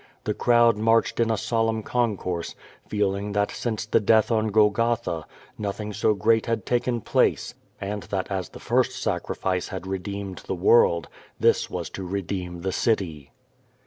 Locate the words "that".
3.33-3.51, 8.09-8.27